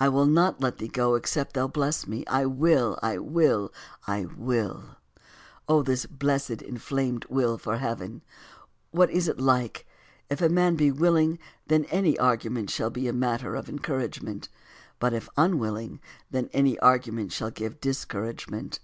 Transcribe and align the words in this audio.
I 0.00 0.08
will 0.08 0.24
not 0.24 0.62
let 0.62 0.78
thee 0.78 0.88
go 0.88 1.14
except 1.14 1.52
thou 1.52 1.68
bless 1.68 2.06
me." 2.06 2.24
I 2.26 2.46
will, 2.46 2.98
I 3.02 3.18
will, 3.18 3.70
I 4.06 4.24
will, 4.24 4.96
O 5.68 5.82
this 5.82 6.06
blessed 6.06 6.62
inflamed 6.62 7.26
will 7.28 7.58
for 7.58 7.76
heaven! 7.76 8.22
What 8.92 9.10
is 9.10 9.28
it 9.28 9.38
like! 9.38 9.86
If 10.30 10.40
a 10.40 10.48
man 10.48 10.76
be 10.76 10.90
willing, 10.90 11.38
then 11.66 11.84
any 11.90 12.18
argument 12.18 12.70
shall 12.70 12.88
be 12.88 13.12
matter 13.12 13.54
of 13.54 13.68
encouragement; 13.68 14.48
but 14.98 15.12
if 15.12 15.28
unwilling, 15.36 16.00
then 16.30 16.48
any 16.54 16.78
argument 16.78 17.30
shall 17.32 17.50
give 17.50 17.78
discouragement. 17.78 18.78